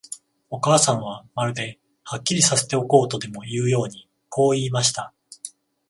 [0.49, 5.13] お母さんは、まるで、はっきりさせておこうとでもいうように、こう言いました。